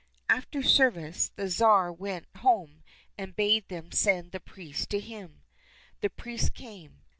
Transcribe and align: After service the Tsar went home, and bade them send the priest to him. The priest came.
After 0.29 0.63
service 0.63 1.29
the 1.35 1.47
Tsar 1.47 1.93
went 1.93 2.25
home, 2.37 2.81
and 3.19 3.35
bade 3.35 3.67
them 3.67 3.91
send 3.91 4.31
the 4.31 4.39
priest 4.39 4.89
to 4.89 4.99
him. 4.99 5.43
The 5.99 6.09
priest 6.09 6.55
came. 6.55 7.03